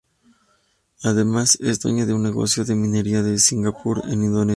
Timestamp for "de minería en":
2.65-3.37